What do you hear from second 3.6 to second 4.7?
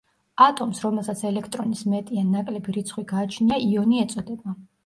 იონი ეწოდება.